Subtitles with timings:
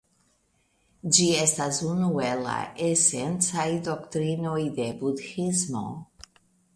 [1.17, 2.55] Ĝi estas unu el la
[2.85, 5.85] esencaj doktrinoj de Budhismo.